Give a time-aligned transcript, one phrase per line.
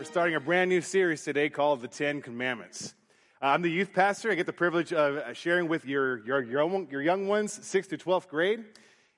[0.00, 2.94] We're starting a brand new series today called The Ten Commandments.
[3.42, 4.30] I'm the youth pastor.
[4.30, 7.90] I get the privilege of uh, sharing with your, your, your, your young ones, 6th
[7.90, 8.64] to 12th grade.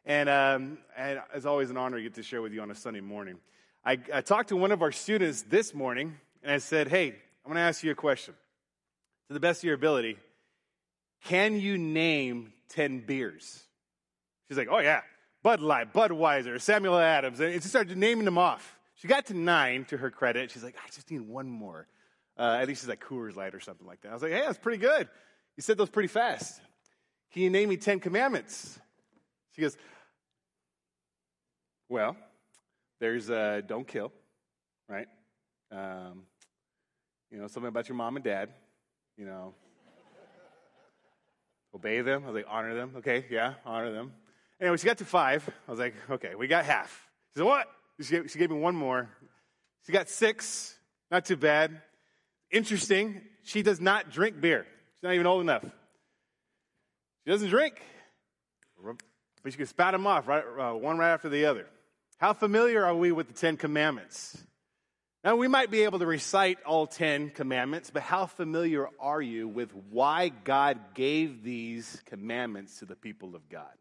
[0.04, 2.74] And, um, and it's always an honor to get to share with you on a
[2.74, 3.36] Sunday morning.
[3.84, 7.52] I, I talked to one of our students this morning, and I said, Hey, I'm
[7.52, 8.34] going to ask you a question.
[9.28, 10.16] To the best of your ability,
[11.26, 13.62] can you name 10 beers?
[14.48, 15.02] She's like, Oh, yeah.
[15.44, 17.38] Bud Light, Budweiser, Samuel Adams.
[17.38, 18.80] And she started naming them off.
[19.02, 20.52] She got to nine to her credit.
[20.52, 21.88] She's like, I just need one more.
[22.38, 24.10] Uh, I think she's like Coors Light or something like that.
[24.10, 25.08] I was like, hey, that's pretty good.
[25.56, 26.60] You said those pretty fast.
[27.32, 28.78] Can you name me 10 commandments?
[29.56, 29.76] She goes,
[31.88, 32.16] well,
[33.00, 34.12] there's uh, don't kill,
[34.88, 35.08] right?
[35.72, 36.22] Um,
[37.28, 38.50] you know, something about your mom and dad,
[39.16, 39.52] you know.
[41.74, 42.22] Obey them.
[42.22, 42.92] I was like, honor them.
[42.98, 44.12] Okay, yeah, honor them.
[44.60, 45.50] Anyway, she got to five.
[45.66, 47.10] I was like, okay, we got half.
[47.32, 47.66] She said, what?
[48.02, 49.08] She gave, she gave me one more.
[49.86, 50.76] She got six.
[51.10, 51.80] Not too bad.
[52.50, 53.22] Interesting.
[53.42, 54.64] She does not drink beer.
[54.96, 55.62] She's not even old enough.
[55.62, 57.80] She doesn't drink.
[59.42, 61.66] But she can spout them off, right, uh, one right after the other.
[62.18, 64.40] How familiar are we with the Ten Commandments?
[65.24, 69.46] Now, we might be able to recite all Ten Commandments, but how familiar are you
[69.46, 73.72] with why God gave these commandments to the people of God?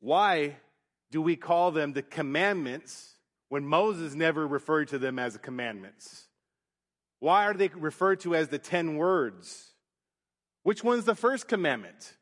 [0.00, 0.56] Why
[1.10, 3.14] do we call them the commandments
[3.48, 6.26] when Moses never referred to them as commandments?
[7.18, 9.72] Why are they referred to as the ten words?
[10.62, 12.14] Which one's the first commandment?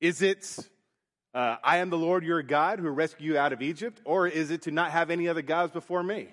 [0.00, 0.58] Is it,
[1.34, 4.00] uh, I am the Lord your God who rescued you out of Egypt?
[4.04, 6.28] Or is it to not have any other gods before me?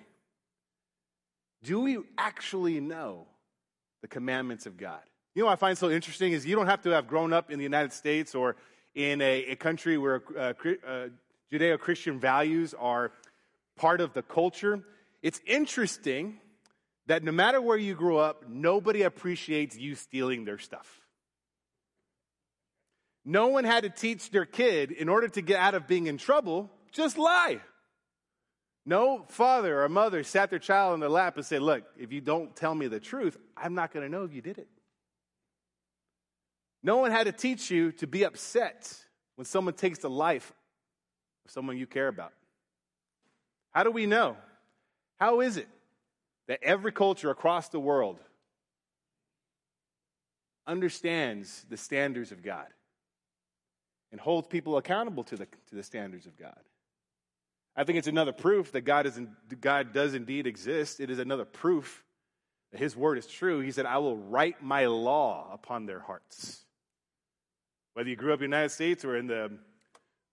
[1.63, 3.27] Do we actually know
[4.01, 5.01] the commandments of God?
[5.33, 7.51] You know what I find so interesting is you don't have to have grown up
[7.51, 8.55] in the United States or
[8.93, 10.53] in a, a country where uh,
[10.87, 11.07] uh,
[11.51, 13.11] Judeo Christian values are
[13.75, 14.83] part of the culture.
[15.21, 16.39] It's interesting
[17.07, 21.01] that no matter where you grew up, nobody appreciates you stealing their stuff.
[23.23, 26.17] No one had to teach their kid in order to get out of being in
[26.17, 27.59] trouble, just lie.
[28.85, 32.21] No father or mother sat their child on their lap and said, Look, if you
[32.21, 34.67] don't tell me the truth, I'm not going to know if you did it.
[36.83, 38.95] No one had to teach you to be upset
[39.37, 40.53] when someone takes the life
[41.47, 42.33] someone you care about.
[43.71, 44.37] How do we know?
[45.19, 45.67] How is it
[46.47, 48.19] that every culture across the world
[50.67, 52.67] understands the standards of God
[54.11, 56.59] and holds people accountable to the, to the standards of God?
[57.75, 60.99] I think it's another proof that God, is in, God does indeed exist.
[60.99, 62.03] It is another proof
[62.71, 63.59] that His word is true.
[63.59, 66.61] He said, I will write my law upon their hearts.
[67.93, 69.51] Whether you grew up in the United States or in the,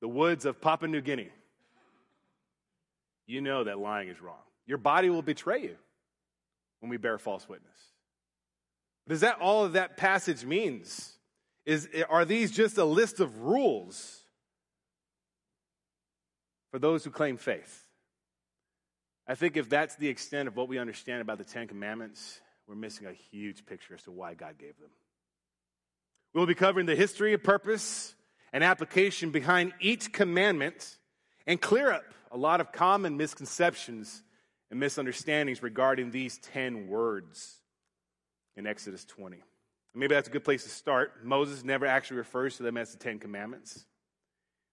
[0.02, 1.30] the woods of Papua New Guinea,
[3.26, 4.42] you know that lying is wrong.
[4.66, 5.76] Your body will betray you
[6.80, 7.76] when we bear false witness.
[9.06, 11.12] But is that all of that passage means?
[11.64, 14.18] Is, are these just a list of rules
[16.72, 17.86] for those who claim faith?
[19.28, 22.74] I think if that's the extent of what we understand about the Ten Commandments, we're
[22.74, 24.90] missing a huge picture as to why God gave them.
[26.34, 28.16] We'll be covering the history, purpose,
[28.52, 30.96] and application behind each commandment
[31.46, 34.22] and clear up a lot of common misconceptions
[34.70, 37.60] and misunderstandings regarding these 10 words
[38.56, 39.38] in Exodus 20.
[39.94, 41.24] Maybe that's a good place to start.
[41.24, 43.84] Moses never actually refers to them as the Ten Commandments.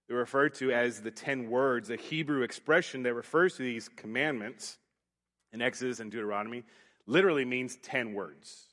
[0.08, 4.76] They're referred to as the ten words, a Hebrew expression that refers to these commandments
[5.52, 6.64] in Exodus and Deuteronomy,
[7.06, 8.64] literally means ten words,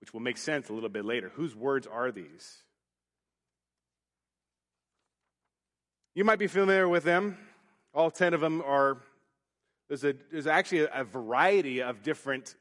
[0.00, 1.32] which will make sense a little bit later.
[1.34, 2.62] Whose words are these?
[6.16, 7.36] You might be familiar with them.
[7.92, 8.96] All 10 of them are,
[9.88, 12.54] there's, a, there's actually a, variety of different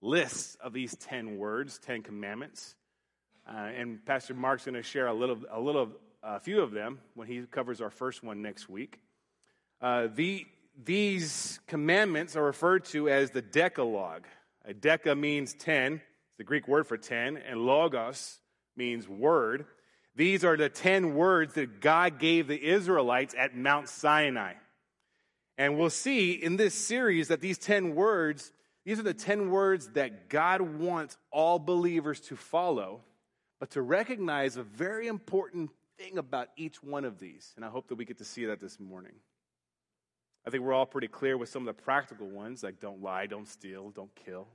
[0.00, 2.76] lists of these 10 words, 10 commandments.
[3.48, 5.88] Uh, and Pastor Mark's going to share a little, a little,
[6.22, 9.00] a few of them when he covers our first one next week.
[9.80, 10.46] Uh, the,
[10.84, 14.24] these commandments are referred to as the Decalogue.
[14.66, 16.02] A deca means 10, it's
[16.38, 18.38] the Greek word for 10, and logos
[18.76, 19.66] means word.
[20.16, 24.54] These are the 10 words that God gave the Israelites at Mount Sinai.
[25.58, 28.52] And we'll see in this series that these 10 words,
[28.84, 33.02] these are the 10 words that God wants all believers to follow,
[33.60, 37.52] but to recognize a very important thing about each one of these.
[37.56, 39.14] And I hope that we get to see that this morning.
[40.46, 43.26] I think we're all pretty clear with some of the practical ones, like don't lie,
[43.26, 44.46] don't steal, don't kill.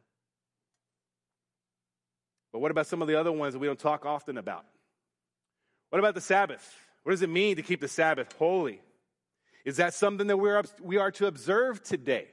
[2.51, 4.65] But what about some of the other ones that we don't talk often about?
[5.89, 6.75] What about the Sabbath?
[7.03, 8.81] What does it mean to keep the Sabbath holy?
[9.65, 12.27] Is that something that we're, we are to observe today?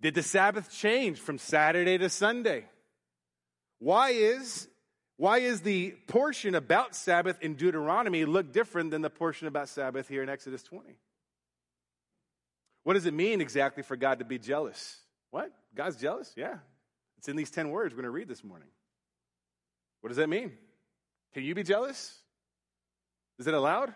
[0.00, 2.66] Did the Sabbath change from Saturday to Sunday?
[3.78, 4.68] Why is
[5.18, 10.08] why is the portion about Sabbath in Deuteronomy look different than the portion about Sabbath
[10.08, 10.94] here in Exodus 20?
[12.84, 14.98] What does it mean exactly for God to be jealous?
[15.30, 15.50] What?
[15.74, 16.32] God's jealous?
[16.36, 16.58] Yeah.
[17.18, 18.68] It's in these 10 words we're going to read this morning.
[20.02, 20.52] What does that mean?
[21.32, 22.18] Can you be jealous?
[23.38, 23.94] Is it allowed?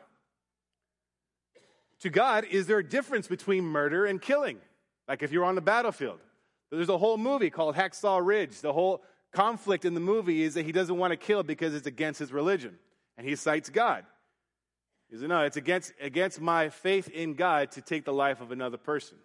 [2.00, 4.58] To God, is there a difference between murder and killing?
[5.08, 6.20] Like if you're on the battlefield.
[6.70, 8.60] There's a whole movie called Hacksaw Ridge.
[8.60, 9.02] The whole
[9.32, 12.32] conflict in the movie is that he doesn't want to kill because it's against his
[12.32, 12.78] religion.
[13.18, 14.04] And he cites God.
[15.10, 18.52] He says, No, it's against, against my faith in God to take the life of
[18.52, 19.18] another person.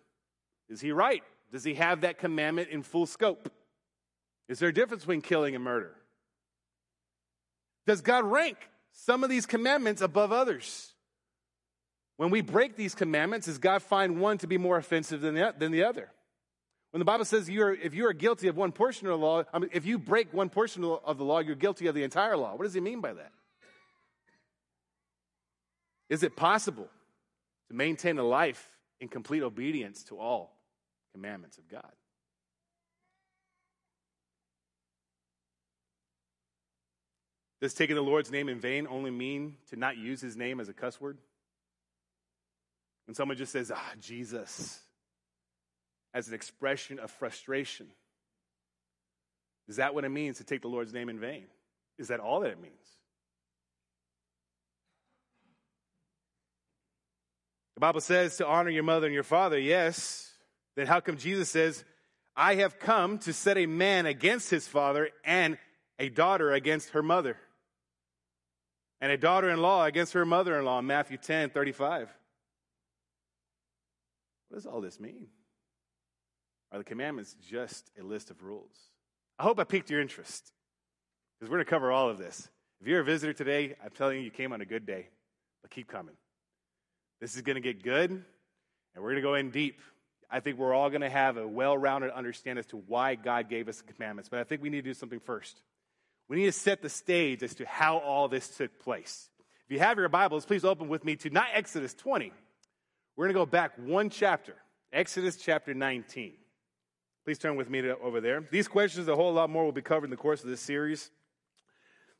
[0.69, 1.23] Is he right?
[1.51, 3.51] Does he have that commandment in full scope?
[4.49, 5.95] Is there a difference between killing and murder?
[7.85, 8.57] Does God rank
[8.95, 10.93] some of these commandments above others?
[12.17, 15.53] When we break these commandments, does God find one to be more offensive than the,
[15.57, 16.09] than the other?
[16.91, 19.43] When the Bible says you're, if you are guilty of one portion of the law,
[19.53, 22.37] I mean, if you break one portion of the law, you're guilty of the entire
[22.37, 22.55] law.
[22.55, 23.31] What does he mean by that?
[26.09, 26.87] Is it possible
[27.67, 28.69] to maintain a life
[29.01, 30.55] in complete obedience to all
[31.13, 31.91] commandments of God?
[37.65, 40.69] Does taking the Lord's name in vain only mean to not use his name as
[40.69, 41.17] a cuss word?
[43.07, 44.79] When someone just says, ah, Jesus,
[46.13, 47.87] as an expression of frustration,
[49.67, 51.45] is that what it means to take the Lord's name in vain?
[51.97, 52.75] Is that all that it means?
[57.73, 60.31] The Bible says to honor your mother and your father, yes.
[60.75, 61.83] Then how come Jesus says,
[62.35, 65.57] I have come to set a man against his father and
[65.97, 67.37] a daughter against her mother?
[69.01, 72.09] And a daughter in law against her mother in law, in Matthew 10 35.
[74.49, 75.27] What does all this mean?
[76.71, 78.75] Are the commandments just a list of rules?
[79.37, 80.51] I hope I piqued your interest
[81.39, 82.49] because we're going to cover all of this.
[82.81, 85.07] If you're a visitor today, I'm telling you, you came on a good day,
[85.61, 86.15] but keep coming.
[87.21, 88.23] This is going to get good, and
[88.95, 89.79] we're going to go in deep.
[90.29, 93.49] I think we're all going to have a well rounded understanding as to why God
[93.49, 95.61] gave us the commandments, but I think we need to do something first.
[96.27, 99.29] We need to set the stage as to how all this took place.
[99.65, 102.31] If you have your Bibles, please open with me to not Exodus 20.
[103.15, 104.55] We're going to go back one chapter,
[104.91, 106.33] Exodus chapter 19.
[107.23, 108.43] Please turn with me to, over there.
[108.51, 111.09] These questions, a whole lot more, will be covered in the course of this series.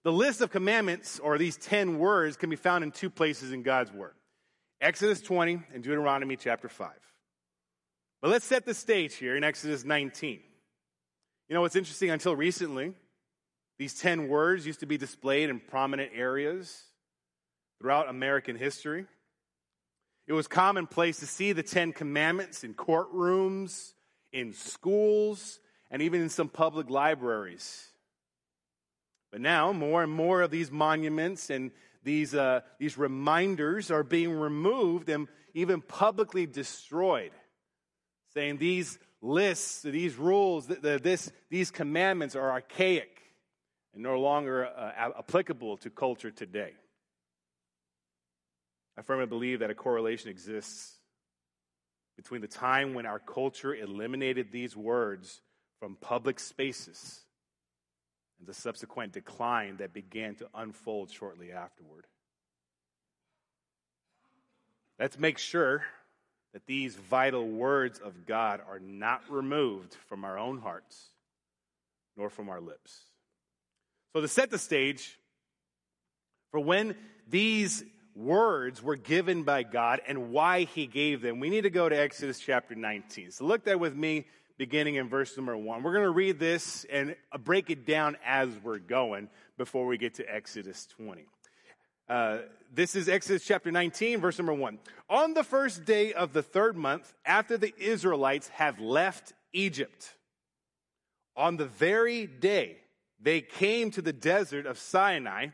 [0.04, 3.64] The list of commandments, or these 10 words, can be found in two places in
[3.64, 4.14] God's Word
[4.82, 6.92] Exodus 20 and Deuteronomy chapter 5.
[8.22, 10.40] But let's set the stage here in Exodus 19.
[11.48, 12.10] You know what's interesting?
[12.10, 12.94] Until recently,
[13.78, 16.84] these 10 words used to be displayed in prominent areas
[17.80, 19.06] throughout American history.
[20.28, 23.94] It was commonplace to see the Ten Commandments in courtrooms,
[24.32, 25.60] in schools,
[25.92, 27.90] and even in some public libraries.
[29.32, 31.72] But now, more and more of these monuments and
[32.04, 37.32] these, uh, these reminders are being removed and even publicly destroyed,
[38.34, 43.15] saying these lists, these rules, this, these commandments are archaic
[43.96, 46.74] and no longer uh, applicable to culture today.
[48.98, 51.00] I firmly believe that a correlation exists
[52.16, 55.42] between the time when our culture eliminated these words
[55.80, 57.22] from public spaces
[58.40, 62.06] and the subsequent decline that began to unfold shortly afterward.
[65.00, 65.84] Let's make sure
[66.54, 71.10] that these vital words of God are not removed from our own hearts
[72.16, 73.02] nor from our lips.
[74.16, 75.20] So, to set the stage
[76.50, 76.96] for when
[77.28, 77.84] these
[78.16, 82.00] words were given by God and why he gave them, we need to go to
[82.00, 83.32] Exodus chapter 19.
[83.32, 84.26] So, look there with me
[84.58, 85.84] beginning in verse number one.
[85.84, 90.14] We're going to read this and break it down as we're going before we get
[90.14, 91.26] to Exodus 20.
[92.08, 92.38] Uh,
[92.74, 94.80] this is Exodus chapter 19, verse number one.
[95.10, 100.16] On the first day of the third month, after the Israelites have left Egypt,
[101.36, 102.78] on the very day
[103.20, 105.48] they came to the desert of Sinai.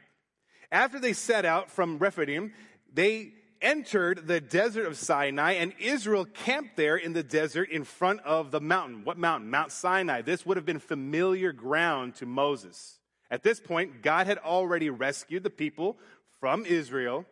[0.72, 2.54] After they set out from Rephidim,
[2.94, 8.22] they entered the desert of Sinai, and Israel camped there in the desert in front
[8.22, 9.04] of the mountain.
[9.04, 9.50] What mountain?
[9.50, 10.22] Mount Sinai.
[10.22, 13.00] This would have been familiar ground to Moses.
[13.30, 15.98] At this point, God had already rescued the people
[16.40, 17.26] from Israel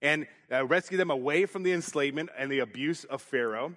[0.00, 3.74] and uh, rescued them away from the enslavement and the abuse of Pharaoh.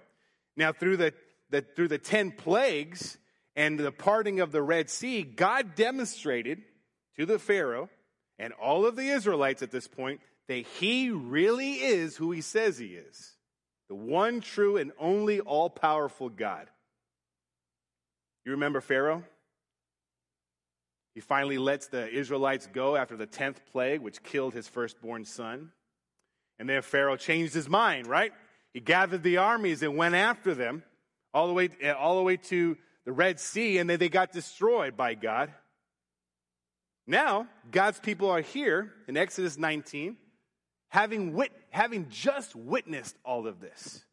[0.56, 1.14] Now, through the,
[1.50, 3.18] the, through the 10 plagues,
[3.54, 6.62] and the parting of the Red Sea, God demonstrated
[7.16, 7.90] to the Pharaoh
[8.38, 12.78] and all of the Israelites at this point that he really is who he says
[12.78, 13.34] he is
[13.88, 16.66] the one true and only all powerful God.
[18.46, 19.22] You remember Pharaoh?
[21.14, 25.72] He finally lets the Israelites go after the 10th plague, which killed his firstborn son.
[26.58, 28.32] And then Pharaoh changed his mind, right?
[28.72, 30.84] He gathered the armies and went after them
[31.34, 34.32] all the way, eh, all the way to the Red Sea, and then they got
[34.32, 35.52] destroyed by God.
[37.06, 40.16] Now, God's people are here in Exodus 19,
[40.88, 44.04] having, wit- having just witnessed all of this,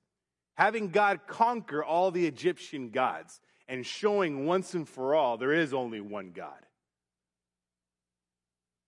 [0.56, 5.74] having God conquer all the Egyptian gods, and showing once and for all there is
[5.74, 6.58] only one God.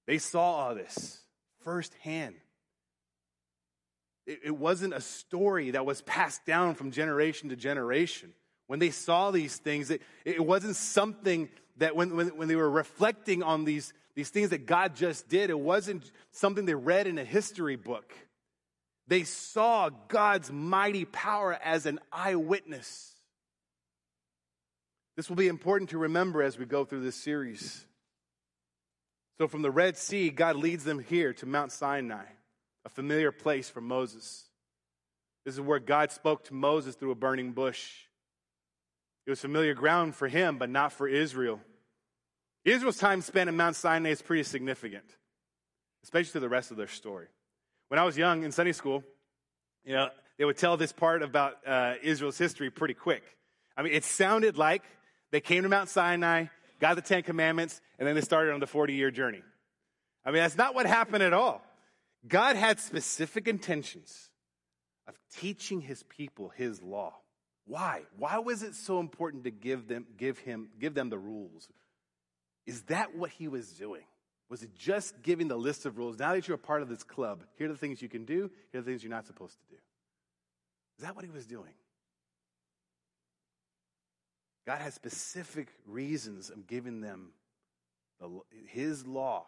[0.07, 1.21] They saw all this
[1.63, 2.35] firsthand.
[4.25, 8.33] It, it wasn't a story that was passed down from generation to generation.
[8.71, 12.69] When they saw these things, it, it wasn't something that when, when, when they were
[12.69, 17.17] reflecting on these, these things that God just did, it wasn't something they read in
[17.17, 18.13] a history book.
[19.09, 23.13] They saw God's mighty power as an eyewitness.
[25.17, 27.85] This will be important to remember as we go through this series.
[29.37, 32.23] So, from the Red Sea, God leads them here to Mount Sinai,
[32.85, 34.45] a familiar place for Moses.
[35.43, 38.05] This is where God spoke to Moses through a burning bush.
[39.25, 41.59] It was familiar ground for him, but not for Israel.
[42.65, 45.05] Israel's time spent in Mount Sinai is pretty significant,
[46.03, 47.27] especially to the rest of their story.
[47.87, 49.03] When I was young in Sunday school,
[49.83, 53.23] you know, they would tell this part about uh, Israel's history pretty quick.
[53.75, 54.83] I mean, it sounded like
[55.31, 56.45] they came to Mount Sinai,
[56.79, 59.41] got the Ten Commandments, and then they started on the 40 year journey.
[60.25, 61.61] I mean, that's not what happened at all.
[62.27, 64.29] God had specific intentions
[65.07, 67.15] of teaching his people his law.
[67.71, 68.01] Why?
[68.17, 71.69] Why was it so important to give them, give him, give them the rules?
[72.67, 74.03] Is that what he was doing?
[74.49, 76.19] Was it just giving the list of rules?
[76.19, 78.51] Now that you're a part of this club, here are the things you can do,
[78.73, 79.79] here are the things you're not supposed to do.
[80.97, 81.71] Is that what he was doing?
[84.67, 87.29] God has specific reasons of giving them
[88.19, 89.45] the, his law.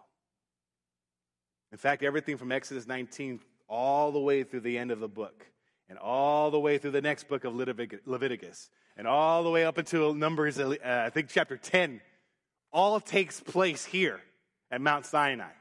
[1.73, 5.45] In fact, everything from Exodus 19 all the way through the end of the book,
[5.93, 9.77] and all the way through the next book of Leviticus, and all the way up
[9.77, 12.01] until Numbers, uh, I think chapter 10,
[12.71, 14.19] all takes place here
[14.71, 15.51] at Mount Sinai.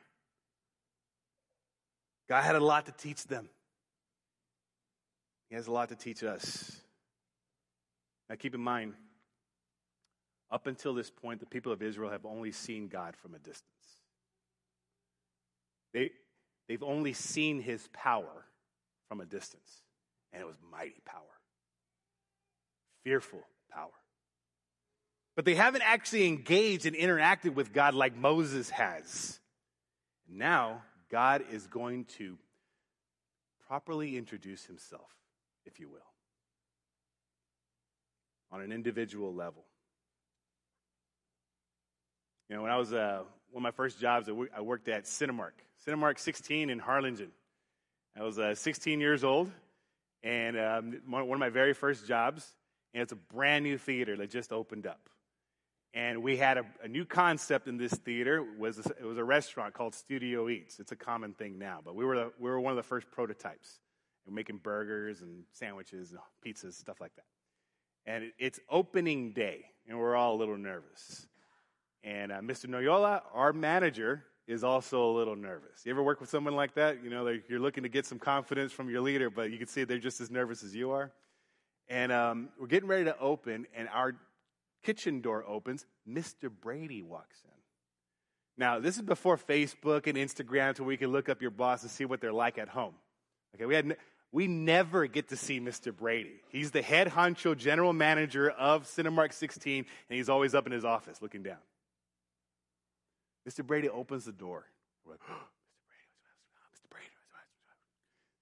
[2.30, 3.46] God had a lot to teach them.
[5.50, 6.80] He has a lot to teach us.
[8.30, 8.94] Now, keep in mind,
[10.50, 13.66] up until this point, the people of Israel have only seen God from a distance.
[15.92, 16.12] They,
[16.68, 18.46] they've only seen his power
[19.10, 19.81] from a distance,
[20.32, 21.22] and it was mighty power,
[23.04, 23.90] fearful power.
[25.34, 29.40] But they haven't actually engaged and interacted with God like Moses has.
[30.28, 32.38] Now, God is going to
[33.66, 35.10] properly introduce himself,
[35.64, 36.00] if you will,
[38.50, 39.64] on an individual level.
[42.48, 45.52] You know, when I was uh, one of my first jobs, I worked at Cinemark,
[45.86, 47.30] Cinemark 16 in Harlingen.
[48.14, 49.50] I was uh, 16 years old,
[50.22, 52.46] and um, one of my very first jobs,
[52.94, 55.08] and it's a brand new theater that just opened up.
[55.94, 58.42] And we had a, a new concept in this theater.
[58.58, 60.80] Was a, it was a restaurant called Studio Eats.
[60.80, 63.10] It's a common thing now, but we were the, we were one of the first
[63.10, 63.80] prototypes.
[64.26, 67.24] We are making burgers and sandwiches and pizzas, stuff like that.
[68.06, 71.26] And it, it's opening day, and we're all a little nervous.
[72.04, 72.66] And uh, Mr.
[72.66, 75.84] Noyola, our manager, is also a little nervous.
[75.84, 77.02] You ever work with someone like that?
[77.02, 79.84] You know, you're looking to get some confidence from your leader, but you can see
[79.84, 81.12] they're just as nervous as you are.
[81.88, 84.14] And um, we're getting ready to open, and our
[84.82, 85.86] kitchen door opens.
[86.08, 86.50] Mr.
[86.50, 87.50] Brady walks in.
[88.58, 91.90] Now, this is before Facebook and Instagram, so we can look up your boss and
[91.90, 92.94] see what they're like at home.
[93.54, 93.96] Okay, we had
[94.32, 95.94] we never get to see Mr.
[95.94, 96.40] Brady.
[96.48, 100.86] He's the head honcho general manager of Cinemark 16, and he's always up in his
[100.86, 101.58] office looking down.
[103.48, 103.66] Mr.
[103.66, 104.66] Brady opens the door.
[105.04, 105.88] We're like, oh, Mr.
[105.88, 106.06] Brady,
[106.74, 106.90] Mr.
[106.90, 107.06] Brady.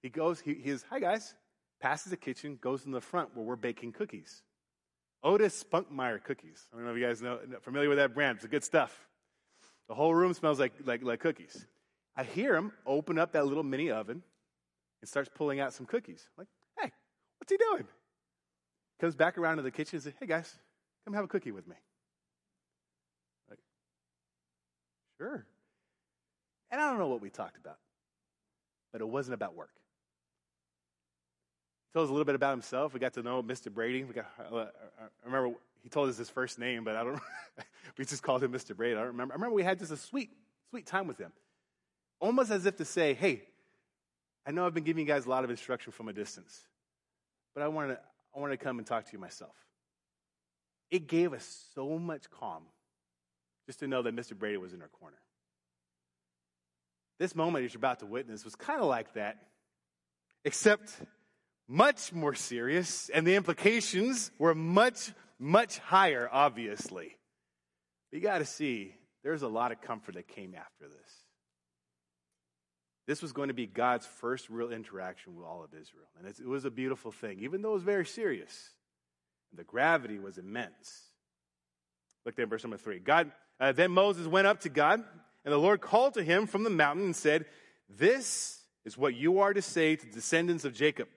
[0.01, 1.35] He goes, he, he's, hi guys,
[1.79, 4.43] passes the kitchen, goes in the front where we're baking cookies.
[5.23, 6.67] Otis Spunkmeyer cookies.
[6.71, 8.37] I don't know if you guys know, familiar with that brand.
[8.37, 9.07] It's good stuff.
[9.87, 11.65] The whole room smells like, like, like cookies.
[12.15, 14.23] I hear him open up that little mini oven
[15.01, 16.27] and starts pulling out some cookies.
[16.29, 16.47] I'm like,
[16.79, 16.91] hey,
[17.37, 17.85] what's he doing?
[18.99, 20.55] Comes back around to the kitchen and says, hey guys,
[21.05, 21.75] come have a cookie with me.
[25.21, 25.45] Sure.
[26.71, 27.77] And I don't know what we talked about,
[28.91, 29.69] but it wasn't about work.
[31.85, 32.91] He told us a little bit about himself.
[32.91, 33.71] We got to know Mr.
[33.71, 34.03] Brady.
[34.03, 34.67] We got, uh, uh,
[34.99, 37.21] I remember he told us his first name, but I don't.
[37.99, 38.75] we just called him Mr.
[38.75, 38.95] Brady.
[38.95, 39.33] I don't remember.
[39.33, 40.31] I remember we had just a sweet,
[40.71, 41.31] sweet time with him,
[42.19, 43.43] almost as if to say, "Hey,
[44.47, 46.61] I know I've been giving you guys a lot of instruction from a distance,
[47.53, 47.99] but I wanted to,
[48.35, 49.53] I wanted to come and talk to you myself."
[50.89, 52.63] it gave us so much calm
[53.67, 54.37] just to know that Mr.
[54.37, 55.17] Brady was in our corner.
[57.19, 59.37] This moment you're about to witness was kind of like that,
[60.43, 60.91] except
[61.67, 67.15] much more serious, and the implications were much, much higher, obviously.
[68.11, 71.11] But you got to see, there's a lot of comfort that came after this.
[73.07, 76.07] This was going to be God's first real interaction with all of Israel.
[76.17, 78.71] And it was a beautiful thing, even though it was very serious.
[79.53, 81.03] The gravity was immense.
[82.25, 82.99] Look there, verse number three.
[82.99, 85.03] God, uh, then Moses went up to God,
[85.45, 87.45] and the Lord called to him from the mountain and said,
[87.87, 91.07] This is what you are to say to the descendants of Jacob,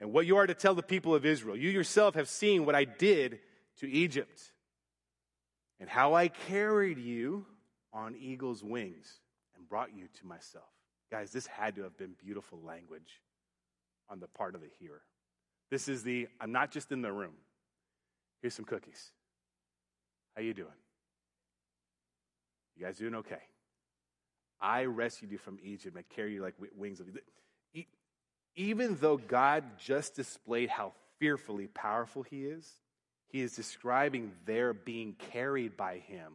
[0.00, 1.56] and what you are to tell the people of Israel.
[1.56, 3.40] You yourself have seen what I did
[3.80, 4.40] to Egypt,
[5.80, 7.44] and how I carried you
[7.92, 9.18] on eagle's wings
[9.56, 10.68] and brought you to myself.
[11.10, 13.20] Guys, this had to have been beautiful language
[14.08, 15.02] on the part of the hearer.
[15.68, 17.34] This is the I'm not just in the room.
[18.40, 19.10] Here's some cookies.
[20.36, 20.68] How you doing?
[22.80, 23.42] You guys doing okay?
[24.58, 27.84] I rescued you from Egypt and carry you like wings of you.
[28.56, 32.66] even though God just displayed how fearfully powerful he is,
[33.28, 36.32] he is describing their being carried by him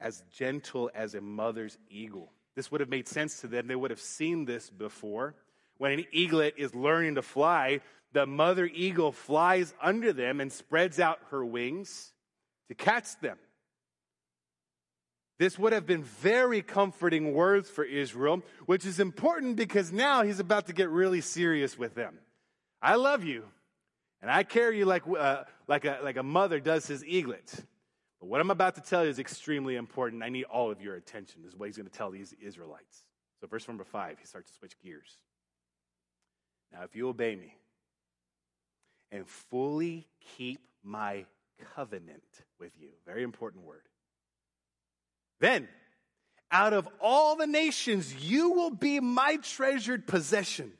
[0.00, 2.32] as gentle as a mother's eagle.
[2.56, 3.66] This would have made sense to them.
[3.66, 5.34] They would have seen this before.
[5.76, 7.80] When an eaglet is learning to fly,
[8.14, 12.14] the mother eagle flies under them and spreads out her wings
[12.68, 13.36] to catch them.
[15.40, 20.38] This would have been very comforting words for Israel, which is important because now he's
[20.38, 22.18] about to get really serious with them.
[22.82, 23.44] I love you,
[24.20, 27.54] and I carry you like, uh, like, a, like a mother does his eaglet.
[28.20, 30.22] But what I'm about to tell you is extremely important.
[30.22, 33.04] I need all of your attention, is what he's going to tell these Israelites.
[33.40, 35.16] So, verse number five, he starts to switch gears.
[36.70, 37.54] Now, if you obey me
[39.10, 41.24] and fully keep my
[41.74, 43.84] covenant with you, very important word,
[45.40, 45.68] then
[46.50, 50.72] out of all the nations, you will be my treasured possession.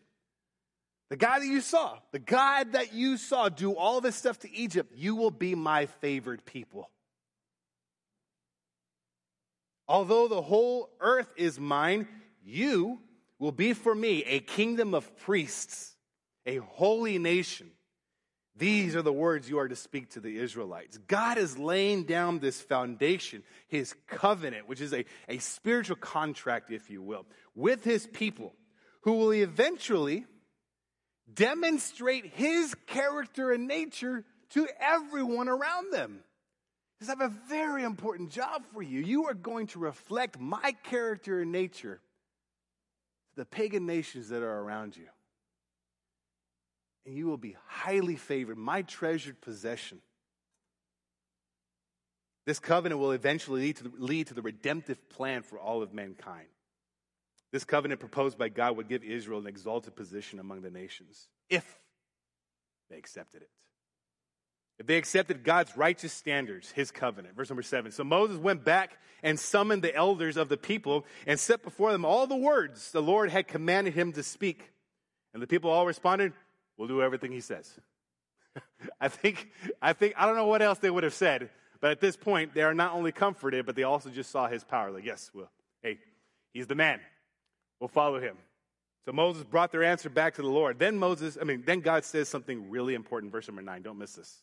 [1.11, 4.53] The guy that you saw, the God that you saw do all this stuff to
[4.53, 6.89] Egypt, you will be my favored people.
[9.89, 12.07] Although the whole earth is mine,
[12.45, 13.01] you
[13.41, 15.97] will be for me a kingdom of priests,
[16.47, 17.71] a holy nation.
[18.61, 20.99] These are the words you are to speak to the Israelites.
[21.09, 26.91] God is laying down this foundation, his covenant, which is a, a spiritual contract, if
[26.91, 28.53] you will, with his people,
[29.01, 30.27] who will eventually
[31.33, 36.21] demonstrate his character and nature to everyone around them.
[36.99, 39.01] Because I have a very important job for you.
[39.01, 42.03] You are going to reflect my character and nature
[43.31, 45.07] to the pagan nations that are around you.
[47.07, 50.01] And you will be highly favored, my treasured possession.
[52.47, 55.93] This covenant will eventually lead to, the, lead to the redemptive plan for all of
[55.93, 56.49] mankind.
[57.53, 61.79] This covenant proposed by God would give Israel an exalted position among the nations if
[62.89, 63.51] they accepted it.
[64.79, 67.37] If they accepted God's righteous standards, his covenant.
[67.37, 67.93] Verse number seven.
[67.93, 72.07] So Moses went back and summoned the elders of the people and set before them
[72.07, 74.71] all the words the Lord had commanded him to speak.
[75.35, 76.33] And the people all responded,
[76.81, 77.79] We'll do everything he says.
[79.03, 79.51] I think,
[79.83, 82.55] I think, I don't know what else they would have said, but at this point,
[82.55, 84.91] they are not only comforted, but they also just saw his power.
[84.91, 85.51] Like, yes, well,
[85.83, 85.99] hey,
[86.55, 87.01] he's the man.
[87.81, 88.39] We'll follow him.
[89.05, 90.79] So Moses brought their answer back to the Lord.
[90.79, 93.83] Then Moses, I mean, then God says something really important, verse number nine.
[93.83, 94.39] Don't miss this.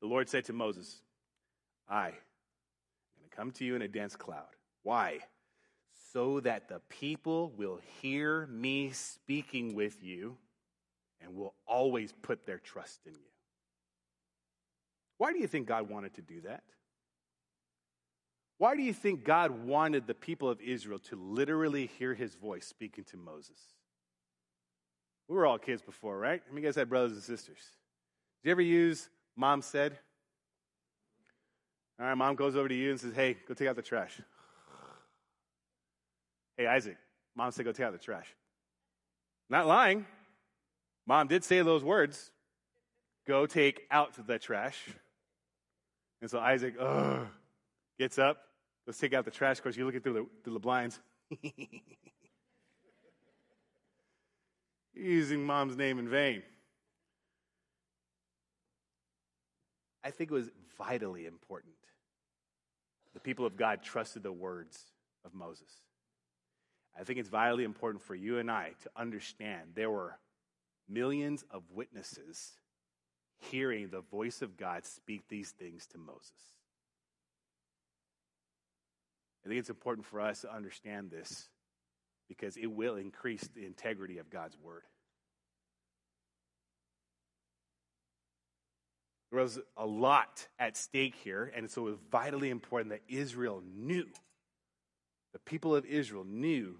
[0.00, 1.02] The Lord said to Moses,
[1.86, 2.12] I am
[3.18, 4.48] going to come to you in a dense cloud.
[4.84, 5.18] Why?
[6.12, 10.36] So that the people will hear me speaking with you
[11.20, 13.30] and will always put their trust in you.
[15.18, 16.62] Why do you think God wanted to do that?
[18.58, 22.66] Why do you think God wanted the people of Israel to literally hear his voice
[22.66, 23.58] speaking to Moses?
[25.28, 26.42] We were all kids before, right?
[26.44, 27.58] I mean, you guys had brothers and sisters.
[28.42, 29.98] Did you ever use Mom said.
[31.98, 34.20] All right, mom goes over to you and says, Hey, go take out the trash.
[36.60, 36.98] Hey, Isaac,
[37.34, 38.26] mom said, Go take out the trash.
[39.48, 40.04] Not lying.
[41.06, 42.32] Mom did say those words
[43.26, 44.76] Go take out the trash.
[46.20, 47.26] And so Isaac, ugh,
[47.98, 48.42] gets up,
[48.86, 49.56] let's take out the trash.
[49.56, 51.00] Of course, you're looking through the, through the blinds.
[54.94, 56.42] Using mom's name in vain.
[60.04, 61.72] I think it was vitally important.
[63.14, 64.78] The people of God trusted the words
[65.24, 65.70] of Moses.
[66.98, 70.18] I think it's vitally important for you and I to understand there were
[70.88, 72.52] millions of witnesses
[73.38, 76.32] hearing the voice of God speak these things to Moses.
[79.44, 81.48] I think it's important for us to understand this
[82.28, 84.82] because it will increase the integrity of God's word.
[89.30, 93.62] There was a lot at stake here, and so it was vitally important that Israel
[93.64, 94.06] knew,
[95.32, 96.76] the people of Israel knew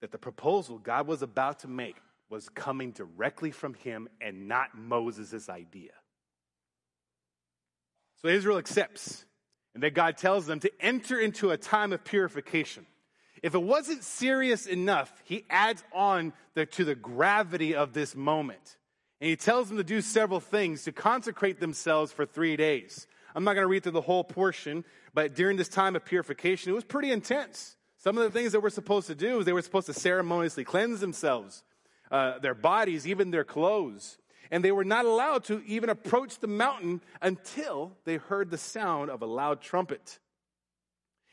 [0.00, 1.96] that the proposal God was about to make
[2.28, 5.90] was coming directly from him and not Moses' idea.
[8.22, 9.24] So Israel accepts,
[9.74, 12.86] and then God tells them to enter into a time of purification.
[13.42, 18.76] If it wasn't serious enough, he adds on the, to the gravity of this moment.
[19.20, 23.06] And he tells them to do several things to consecrate themselves for three days.
[23.34, 26.70] I'm not going to read through the whole portion, but during this time of purification,
[26.70, 27.76] it was pretty intense.
[27.98, 30.64] Some of the things that we're supposed to do is they were supposed to ceremoniously
[30.64, 31.62] cleanse themselves,
[32.10, 34.18] uh, their bodies, even their clothes.
[34.50, 39.10] And they were not allowed to even approach the mountain until they heard the sound
[39.10, 40.18] of a loud trumpet.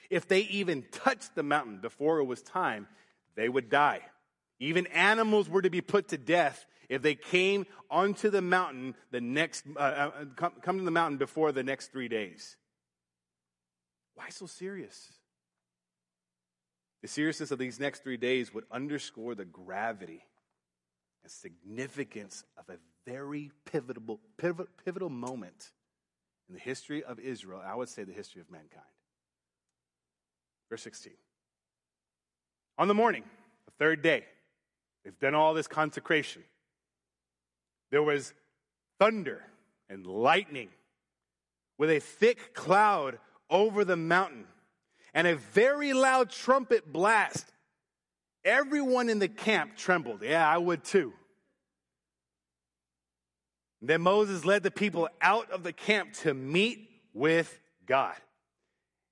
[0.09, 2.87] If they even touched the mountain before it was time,
[3.35, 4.01] they would die.
[4.59, 9.21] Even animals were to be put to death if they came onto the mountain the
[9.21, 12.55] next uh, uh, come, come to the mountain before the next three days.
[14.15, 15.11] Why so serious?
[17.01, 20.23] The seriousness of these next three days would underscore the gravity
[21.23, 24.19] and significance of a very pivotal,
[24.83, 25.71] pivotal moment
[26.49, 28.83] in the history of Israel, I would say the history of mankind.
[30.69, 31.13] Verse 16.
[32.77, 33.23] On the morning,
[33.65, 34.23] the third day,
[35.07, 36.43] they've done all this consecration.
[37.91, 38.33] There was
[38.99, 39.41] thunder
[39.89, 40.67] and lightning
[41.77, 43.17] with a thick cloud
[43.49, 44.43] over the mountain
[45.13, 47.45] and a very loud trumpet blast.
[48.43, 50.23] Everyone in the camp trembled.
[50.23, 51.13] Yeah, I would too.
[53.81, 58.15] Then Moses led the people out of the camp to meet with God.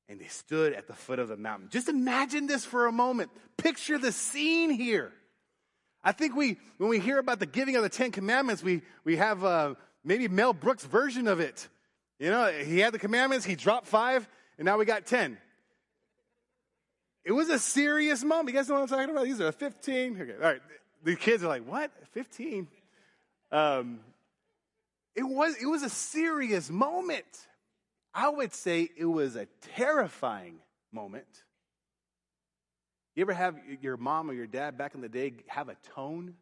[0.09, 1.69] And they stood at the foot of the mountain.
[1.71, 3.31] Just imagine this for a moment.
[3.55, 5.13] Picture the scene here.
[6.05, 9.15] I think we, when we hear about the giving of the Ten Commandments, we, we
[9.15, 11.67] have uh, maybe Mel Brooks' version of it.
[12.19, 15.37] You know, he had the commandments, he dropped five, and now we got 10.
[17.25, 18.49] It was a serious moment.
[18.49, 19.25] You guys know what I'm talking about?
[19.25, 20.21] These are 15.
[20.21, 20.61] Okay, all right.
[21.03, 21.91] The kids are like, what?
[22.11, 22.67] 15?
[23.51, 23.99] Um,
[25.15, 27.25] it was, it was a serious moment.
[28.13, 30.59] I would say it was a terrifying
[30.91, 31.25] moment.
[33.15, 36.35] You ever have your mom or your dad back in the day have a tone?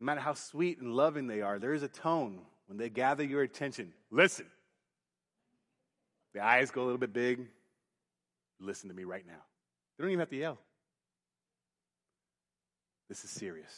[0.00, 3.24] No matter how sweet and loving they are, there is a tone when they gather
[3.24, 3.92] your attention.
[4.10, 4.46] Listen.
[6.34, 7.46] The eyes go a little bit big.
[8.60, 9.40] Listen to me right now.
[9.96, 10.58] They don't even have to yell.
[13.08, 13.72] This is serious.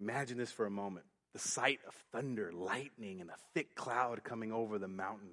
[0.00, 4.52] Imagine this for a moment the sight of thunder, lightning, and a thick cloud coming
[4.52, 5.30] over the mountain,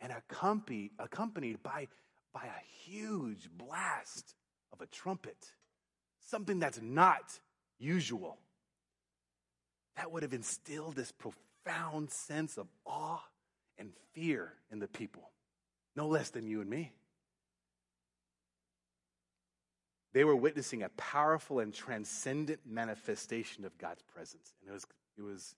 [0.00, 1.88] and accompanied, accompanied by,
[2.32, 4.34] by a huge blast
[4.72, 5.52] of a trumpet,
[6.28, 7.40] something that's not
[7.78, 8.38] usual.
[9.96, 13.22] That would have instilled this profound sense of awe
[13.78, 15.30] and fear in the people,
[15.94, 16.92] no less than you and me.
[20.12, 24.86] They were witnessing a powerful and transcendent manifestation of God's presence, and it was
[25.18, 25.54] it was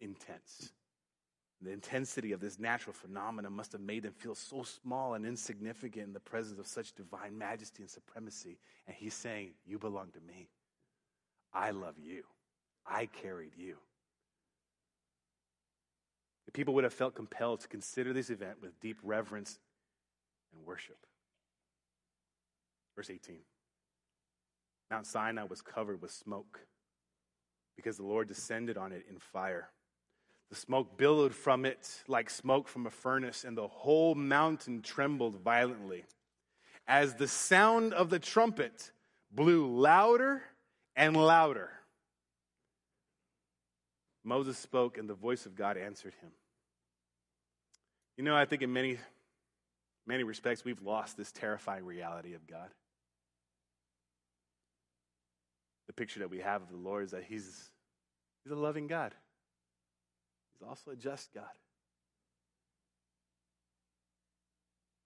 [0.00, 0.72] intense.
[1.62, 6.06] The intensity of this natural phenomenon must have made them feel so small and insignificant
[6.06, 8.58] in the presence of such divine majesty and supremacy.
[8.86, 10.48] And he's saying, You belong to me.
[11.52, 12.22] I love you.
[12.86, 13.76] I carried you.
[16.46, 19.58] The people would have felt compelled to consider this event with deep reverence
[20.52, 20.96] and worship.
[22.96, 23.36] Verse 18
[24.90, 26.60] Mount Sinai was covered with smoke
[27.76, 29.68] because the Lord descended on it in fire.
[30.50, 35.36] The smoke billowed from it like smoke from a furnace, and the whole mountain trembled
[35.40, 36.04] violently.
[36.88, 38.90] As the sound of the trumpet
[39.30, 40.42] blew louder
[40.96, 41.70] and louder,
[44.24, 46.30] Moses spoke, and the voice of God answered him.
[48.16, 48.98] You know, I think in many,
[50.06, 52.70] many respects, we've lost this terrifying reality of God.
[55.90, 57.68] the picture that we have of the Lord is that He's,
[58.44, 59.12] he's a loving God,
[60.60, 61.44] He's also a just God.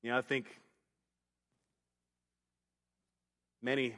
[0.03, 0.47] You know, I think
[3.63, 3.95] many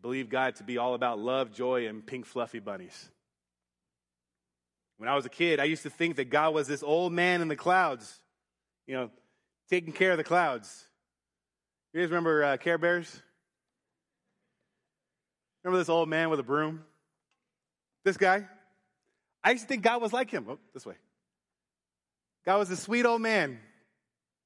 [0.00, 3.10] believe God to be all about love, joy, and pink fluffy bunnies.
[4.98, 7.40] When I was a kid, I used to think that God was this old man
[7.40, 8.20] in the clouds,
[8.86, 9.10] you know,
[9.70, 10.86] taking care of the clouds.
[11.92, 13.22] You guys remember uh, Care Bears?
[15.64, 16.84] Remember this old man with a broom?
[18.04, 18.46] This guy.
[19.42, 20.46] I used to think God was like him.
[20.48, 20.94] Oh, this way.
[22.44, 23.58] God was a sweet old man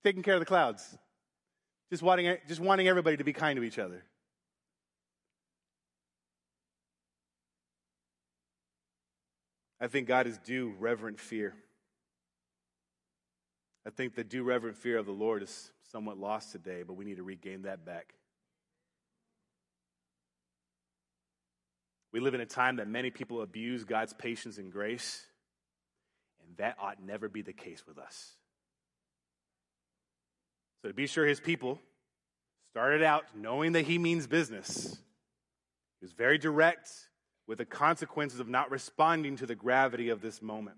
[0.04, 0.98] taking care of the clouds,
[1.90, 4.04] just wanting, just wanting everybody to be kind to each other.
[9.80, 11.54] I think God is due reverent fear.
[13.84, 17.04] I think the due reverent fear of the Lord is somewhat lost today, but we
[17.04, 18.14] need to regain that back.
[22.12, 25.24] We live in a time that many people abuse God's patience and grace,
[26.46, 28.32] and that ought never be the case with us.
[30.82, 31.78] So, to be sure, his people
[32.70, 34.98] started out knowing that he means business.
[36.00, 36.90] He was very direct
[37.46, 40.76] with the consequences of not responding to the gravity of this moment.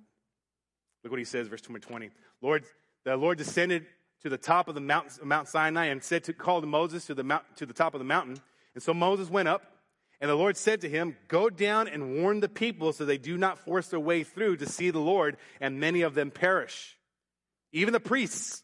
[1.02, 2.10] Look what he says, verse 20.
[2.42, 2.64] Lord,
[3.04, 3.86] the Lord descended
[4.22, 7.44] to the top of the Mount Sinai and said to call Moses to the, mount,
[7.56, 8.38] to the top of the mountain.
[8.74, 9.62] And so Moses went up,
[10.20, 13.37] and the Lord said to him, Go down and warn the people so they do
[13.37, 16.96] not force their way through to see the Lord, and many of them perish.
[17.72, 18.62] Even the priests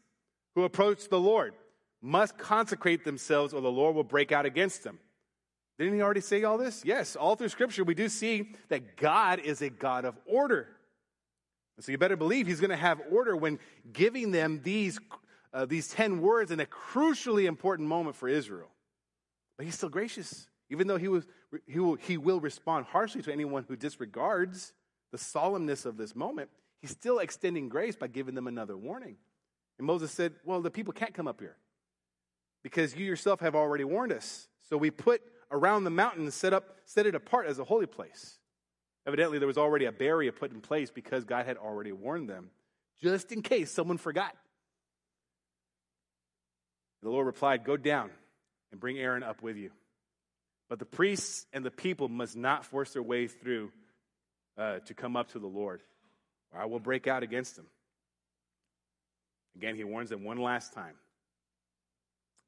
[0.55, 1.55] who approach the Lord
[2.01, 4.99] must consecrate themselves, or the Lord will break out against them.
[5.79, 6.85] Didn't he already say all this?
[6.85, 10.69] Yes, all through Scripture, we do see that God is a God of order.
[11.81, 13.59] So you better believe he's going to have order when
[13.91, 15.01] giving them these,
[15.55, 18.69] uh, these 10 words in a crucially important moment for Israel.
[19.57, 21.27] But he's still gracious, even though he, was,
[21.67, 24.73] he, will, he will respond harshly to anyone who disregards
[25.11, 26.49] the solemnness of this moment.
[26.81, 29.17] He's still extending grace by giving them another warning.
[29.79, 31.57] And Moses said, Well, the people can't come up here
[32.63, 34.49] because you yourself have already warned us.
[34.69, 37.87] So we put around the mountain and set, up, set it apart as a holy
[37.87, 38.39] place.
[39.07, 42.51] Evidently, there was already a barrier put in place because God had already warned them,
[43.03, 44.37] just in case someone forgot.
[47.03, 48.11] The Lord replied, Go down
[48.71, 49.71] and bring Aaron up with you.
[50.71, 53.73] But the priests and the people must not force their way through
[54.57, 55.83] uh, to come up to the Lord,
[56.55, 57.67] or I will break out against them.
[59.57, 60.95] Again, he warns them one last time.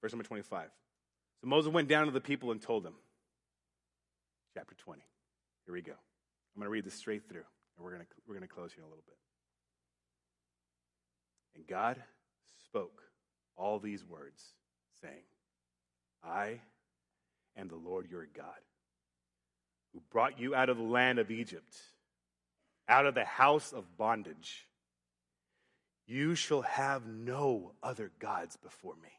[0.00, 0.68] Verse number 25.
[1.40, 2.94] So Moses went down to the people and told them,
[4.54, 5.02] chapter 20.
[5.66, 5.92] Here we go.
[5.92, 7.44] I'm going to read this straight through,
[7.76, 9.16] and we're going to, we're going to close here in a little bit.
[11.56, 12.00] And God
[12.66, 13.02] spoke
[13.56, 14.44] all these words,
[15.00, 15.24] saying,
[16.24, 16.60] I
[17.56, 18.46] am the Lord your God,
[19.92, 21.74] who brought you out of the land of Egypt,
[22.88, 24.66] out of the house of bondage.
[26.06, 29.10] You shall have no other gods before me.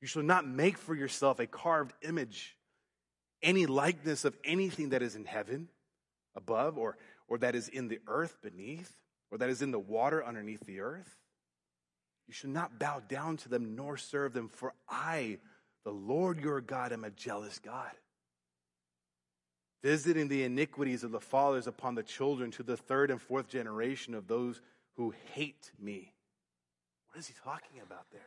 [0.00, 2.56] You shall not make for yourself a carved image
[3.42, 5.68] any likeness of anything that is in heaven
[6.34, 6.96] above, or,
[7.28, 8.92] or that is in the earth beneath,
[9.30, 11.18] or that is in the water underneath the earth.
[12.26, 15.38] You shall not bow down to them nor serve them, for I,
[15.84, 17.90] the Lord your God, am a jealous God,
[19.82, 24.14] visiting the iniquities of the fathers upon the children to the third and fourth generation
[24.14, 24.60] of those
[24.96, 26.12] who hate me.
[27.10, 28.20] What is he talking about there?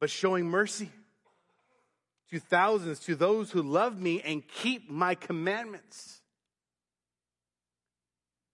[0.00, 0.90] But showing mercy
[2.30, 6.20] to thousands, to those who love me and keep my commandments.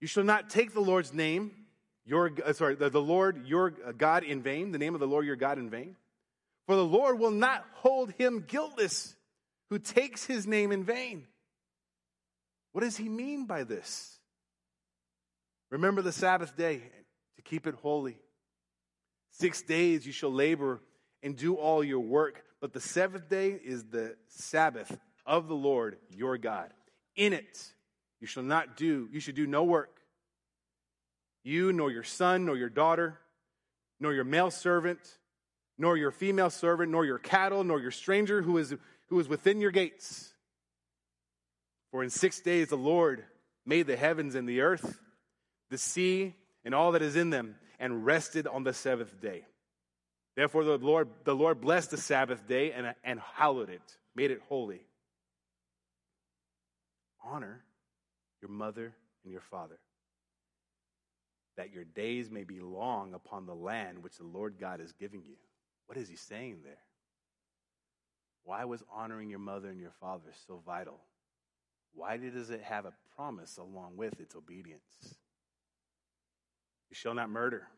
[0.00, 1.50] You shall not take the Lord's name,
[2.06, 5.26] your, uh, sorry, the, the Lord your God in vain, the name of the Lord
[5.26, 5.96] your God in vain.
[6.66, 9.14] For the Lord will not hold him guiltless
[9.70, 11.26] who takes his name in vain.
[12.72, 14.18] What does he mean by this?
[15.70, 16.82] Remember the Sabbath day
[17.36, 18.16] to keep it holy.
[19.32, 20.80] Six days you shall labor
[21.22, 24.96] and do all your work, but the seventh day is the Sabbath
[25.26, 26.72] of the Lord your God.
[27.16, 27.72] In it
[28.20, 29.98] you shall not do, you should do no work.
[31.42, 33.18] You, nor your son, nor your daughter,
[34.00, 35.00] nor your male servant,
[35.78, 38.74] nor your female servant, nor your cattle, nor your stranger who is,
[39.08, 40.32] who is within your gates.
[41.90, 43.24] For in six days the Lord
[43.66, 45.00] made the heavens and the earth,
[45.70, 46.34] the sea,
[46.64, 49.44] and all that is in them, and rested on the seventh day.
[50.36, 53.82] Therefore, the Lord, the Lord blessed the Sabbath day and, and hallowed it,
[54.16, 54.80] made it holy.
[57.24, 57.62] Honor
[58.42, 59.78] your mother and your father,
[61.56, 65.22] that your days may be long upon the land which the Lord God is giving
[65.22, 65.36] you.
[65.86, 66.78] What is he saying there?
[68.44, 71.00] Why was honoring your mother and your father so vital?
[71.94, 74.82] Why does it have a promise along with its obedience?
[76.90, 77.68] You shall not murder.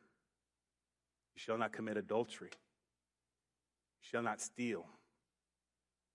[1.35, 2.51] You shall not commit adultery.
[2.53, 4.87] You shall not steal.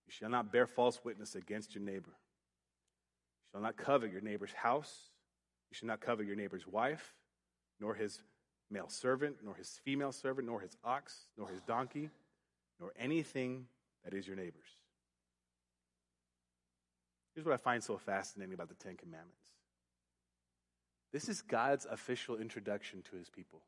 [0.06, 2.12] You shall not bear false witness against your neighbor.
[2.12, 5.12] You shall not covet your neighbor's house.
[5.70, 7.14] You shall not covet your neighbor's wife,
[7.80, 8.22] nor his
[8.72, 12.10] male servant, nor his female servant, nor his ox, nor his donkey,
[12.80, 13.66] nor anything
[14.04, 14.78] that is your neighbor's.
[17.36, 19.38] Here's what I find so fascinating about the Ten Commandments
[21.12, 23.62] this is God's official introduction to his people.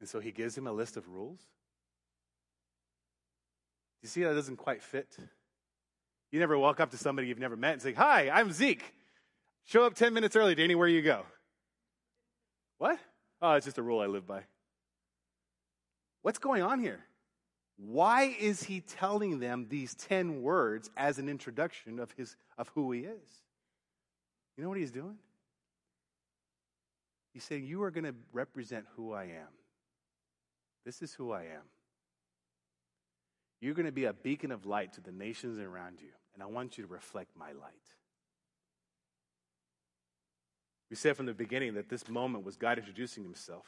[0.00, 1.40] And so he gives him a list of rules.
[4.02, 5.16] You see that doesn't quite fit?
[6.32, 8.92] You never walk up to somebody you've never met and say, Hi, I'm Zeke.
[9.64, 11.24] Show up 10 minutes early to anywhere you go.
[12.78, 12.98] What?
[13.40, 14.42] Oh, it's just a rule I live by.
[16.22, 17.00] What's going on here?
[17.76, 22.90] Why is he telling them these 10 words as an introduction of, his, of who
[22.92, 23.42] he is?
[24.56, 25.16] You know what he's doing?
[27.34, 29.52] He's saying, You are going to represent who I am.
[30.86, 31.64] This is who I am.
[33.60, 36.46] You're going to be a beacon of light to the nations around you, and I
[36.46, 37.74] want you to reflect my light.
[40.90, 43.66] We said from the beginning that this moment was God introducing himself.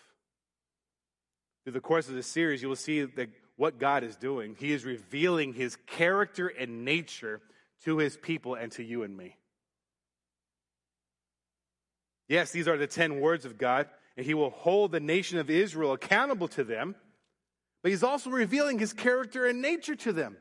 [1.64, 4.72] Through the course of this series, you will see that what God is doing, He
[4.72, 7.40] is revealing His character and nature
[7.84, 9.36] to His people and to you and me.
[12.28, 15.50] Yes, these are the 10 words of God, and He will hold the nation of
[15.50, 16.94] Israel accountable to them,
[17.82, 20.36] but He's also revealing His character and nature to them.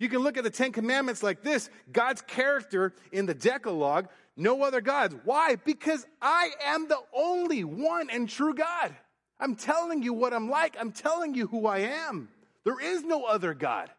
[0.00, 4.62] You can look at the Ten Commandments like this God's character in the Decalogue, no
[4.62, 5.14] other gods.
[5.24, 5.56] Why?
[5.56, 8.94] Because I am the only one and true God.
[9.38, 10.76] I'm telling you what I'm like.
[10.78, 12.28] I'm telling you who I am.
[12.64, 13.90] There is no other God.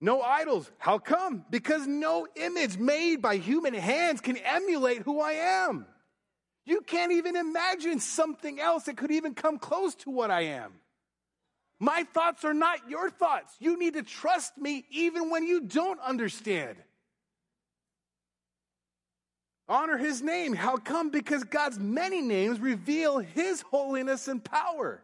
[0.00, 0.70] No idols.
[0.78, 1.44] How come?
[1.50, 5.86] Because no image made by human hands can emulate who I am.
[6.64, 10.72] You can't even imagine something else that could even come close to what I am.
[11.78, 13.54] My thoughts are not your thoughts.
[13.58, 16.76] You need to trust me even when you don't understand.
[19.70, 20.52] Honor his name.
[20.52, 21.10] How come?
[21.10, 25.00] Because God's many names reveal his holiness and power.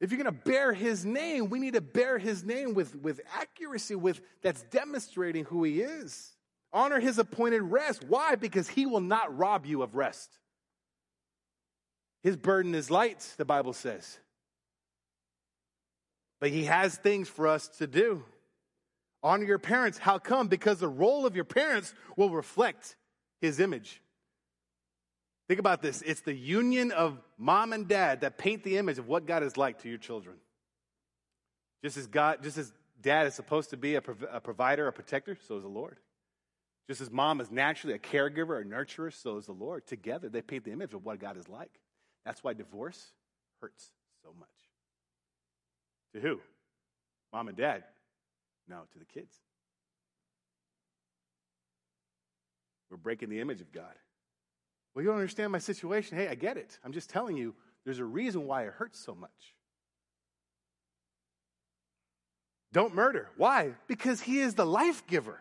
[0.00, 3.20] If you're going to bear his name, we need to bear his name with, with
[3.38, 6.32] accuracy, with that's demonstrating who he is.
[6.72, 8.02] Honor his appointed rest.
[8.08, 8.34] Why?
[8.34, 10.36] Because he will not rob you of rest.
[12.24, 14.18] His burden is light, the Bible says.
[16.40, 18.24] But he has things for us to do.
[19.22, 19.98] Honor your parents.
[19.98, 20.48] How come?
[20.48, 22.96] Because the role of your parents will reflect
[23.40, 24.00] his image.
[25.48, 29.08] Think about this it's the union of mom and dad that paint the image of
[29.08, 30.36] what God is like to your children.
[31.84, 34.92] Just as God, just as dad is supposed to be a, prov- a provider, a
[34.92, 35.98] protector, so is the Lord.
[36.88, 39.86] Just as mom is naturally a caregiver, a nurturer, so is the Lord.
[39.86, 41.80] Together, they paint the image of what God is like.
[42.24, 43.12] That's why divorce
[43.60, 43.90] hurts
[44.22, 44.48] so much.
[46.14, 46.40] To who?
[47.32, 47.84] Mom and dad.
[48.68, 49.34] No, to the kids.
[52.90, 53.94] We're breaking the image of God.
[54.94, 56.18] Well, you don't understand my situation.
[56.18, 56.78] Hey, I get it.
[56.84, 59.54] I'm just telling you, there's a reason why it hurts so much.
[62.72, 63.28] Don't murder.
[63.36, 63.72] Why?
[63.86, 65.40] Because he is the life giver,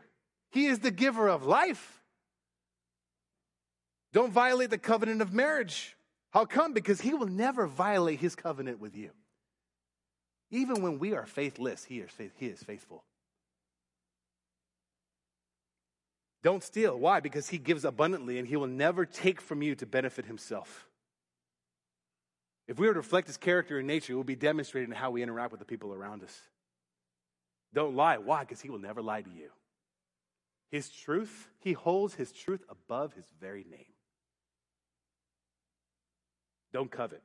[0.52, 2.00] he is the giver of life.
[4.14, 5.96] Don't violate the covenant of marriage.
[6.32, 6.74] How come?
[6.74, 9.12] Because he will never violate his covenant with you.
[10.50, 13.06] Even when we are faithless, he is, he is faithful.
[16.44, 16.98] Don't steal.
[16.98, 17.20] Why?
[17.20, 20.88] Because he gives abundantly and he will never take from you to benefit himself.
[22.68, 25.12] If we were to reflect his character and nature, it will be demonstrated in how
[25.12, 26.40] we interact with the people around us.
[27.74, 28.18] Don't lie.
[28.18, 28.42] Why?
[28.42, 29.50] Because he will never lie to you.
[30.72, 33.86] His truth, he holds his truth above his very name.
[36.74, 37.22] Don't covet.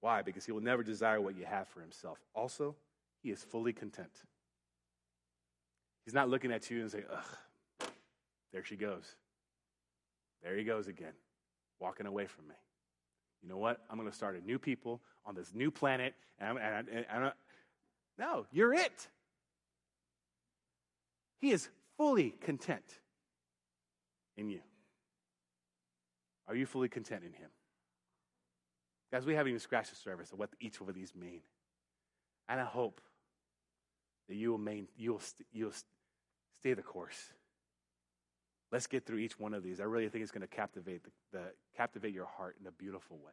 [0.00, 0.22] Why?
[0.22, 2.18] Because he will never desire what you have for himself.
[2.34, 2.74] Also,
[3.22, 4.10] he is fully content.
[6.04, 7.24] He's not looking at you and saying, ugh,
[8.54, 9.16] there she goes.
[10.42, 11.12] There he goes again,
[11.80, 12.54] walking away from me.
[13.42, 13.80] You know what?
[13.90, 16.14] I'm going to start a new people on this new planet.
[16.38, 17.32] And, and, and, and
[18.16, 19.08] no, you're it.
[21.40, 22.84] He is fully content
[24.36, 24.60] in you.
[26.46, 27.50] Are you fully content in Him?
[29.10, 31.40] Guys, we haven't even scratched the surface of what each of these mean.
[32.48, 33.00] And I hope
[34.28, 35.84] that you will, main, you will, st- you will st-
[36.60, 37.32] stay the course.
[38.74, 39.78] Let's get through each one of these.
[39.80, 41.44] I really think it's going to captivate the, the
[41.76, 43.30] captivate your heart in a beautiful way.